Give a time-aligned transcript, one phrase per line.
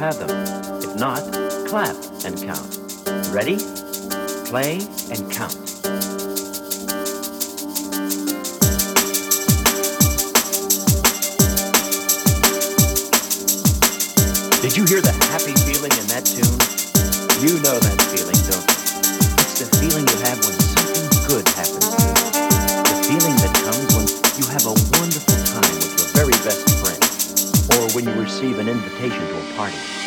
[0.00, 0.30] have them.
[0.82, 1.20] If not,
[1.68, 1.94] clap
[2.24, 2.78] and count.
[3.30, 3.58] Ready?
[4.46, 4.80] Play
[5.12, 5.52] and count.
[14.62, 16.48] Did you hear the happy feeling in that tune?
[17.46, 18.39] You know that feeling.
[27.94, 29.99] when you receive an invitation to a party.